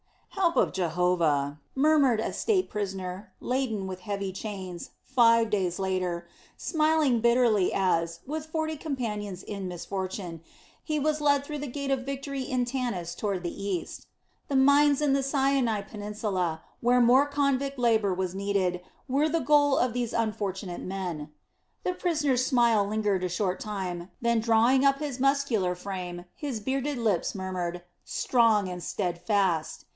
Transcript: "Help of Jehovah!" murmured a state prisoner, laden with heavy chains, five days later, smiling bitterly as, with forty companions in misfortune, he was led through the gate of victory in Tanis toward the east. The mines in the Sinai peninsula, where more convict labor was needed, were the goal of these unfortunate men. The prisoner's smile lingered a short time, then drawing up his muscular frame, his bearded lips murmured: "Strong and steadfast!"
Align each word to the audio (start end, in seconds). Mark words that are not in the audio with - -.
"Help 0.29 0.55
of 0.57 0.73
Jehovah!" 0.73 1.59
murmured 1.75 2.19
a 2.19 2.33
state 2.33 2.67
prisoner, 2.71 3.31
laden 3.39 3.85
with 3.85 3.99
heavy 3.99 4.31
chains, 4.33 4.89
five 5.05 5.51
days 5.51 5.77
later, 5.77 6.27
smiling 6.57 7.19
bitterly 7.21 7.71
as, 7.71 8.21
with 8.25 8.47
forty 8.47 8.75
companions 8.75 9.43
in 9.43 9.67
misfortune, 9.67 10.41
he 10.83 10.97
was 10.99 11.21
led 11.21 11.43
through 11.45 11.59
the 11.59 11.67
gate 11.67 11.91
of 11.91 12.03
victory 12.05 12.41
in 12.41 12.65
Tanis 12.65 13.13
toward 13.15 13.43
the 13.43 13.63
east. 13.63 14.07
The 14.47 14.55
mines 14.55 14.99
in 14.99 15.13
the 15.13 15.21
Sinai 15.21 15.81
peninsula, 15.81 16.63
where 16.81 16.99
more 17.01 17.27
convict 17.27 17.77
labor 17.77 18.11
was 18.13 18.33
needed, 18.33 18.81
were 19.07 19.29
the 19.29 19.39
goal 19.41 19.77
of 19.77 19.93
these 19.93 20.11
unfortunate 20.13 20.81
men. 20.81 21.31
The 21.83 21.93
prisoner's 21.93 22.43
smile 22.43 22.85
lingered 22.87 23.23
a 23.23 23.29
short 23.29 23.59
time, 23.59 24.09
then 24.19 24.39
drawing 24.39 24.83
up 24.83 24.97
his 24.97 25.19
muscular 25.19 25.75
frame, 25.75 26.25
his 26.35 26.59
bearded 26.59 26.97
lips 26.97 27.35
murmured: 27.35 27.83
"Strong 28.03 28.67
and 28.69 28.81
steadfast!" 28.83 29.85